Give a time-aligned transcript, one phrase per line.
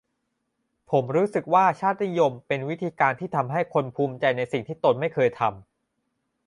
[0.91, 5.65] ผมรู้สึกว่าชาตินิยมเป็นวิธีการที่ทำให้คนภูมิใจในสิ่งที่ตนไม่เคยทำ